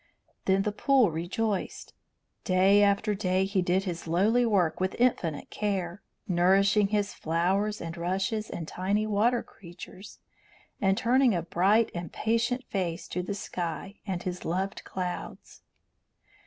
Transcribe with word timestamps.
Then 0.45 0.63
the 0.63 0.71
pool 0.71 1.11
rejoiced. 1.11 1.93
Day 2.43 2.81
after 2.81 3.13
day 3.13 3.45
he 3.45 3.61
did 3.61 3.83
his 3.83 4.07
lowly 4.07 4.47
work 4.47 4.79
with 4.79 4.95
infinite 4.97 5.51
care, 5.51 6.01
nourishing 6.27 6.87
his 6.87 7.13
flowers 7.13 7.79
and 7.79 7.95
rushes 7.95 8.49
and 8.49 8.67
tiny 8.67 9.05
water 9.05 9.43
creatures, 9.43 10.17
and 10.81 10.97
turning 10.97 11.35
a 11.35 11.43
bright 11.43 11.91
and 11.93 12.11
patient 12.11 12.63
face 12.67 13.07
to 13.09 13.21
the 13.21 13.35
sky 13.35 13.99
and 14.07 14.23
his 14.23 14.43
loved 14.43 14.83
clouds. 14.83 15.61